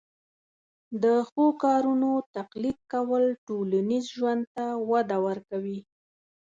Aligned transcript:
د 1.03 1.05
ښو 1.27 1.45
کارونو 1.63 2.11
تقلید 2.35 2.79
کول 2.91 3.23
ټولنیز 3.47 4.05
ژوند 4.15 4.43
ته 4.55 4.65
وده 4.89 5.17
ورکوي. 5.27 5.79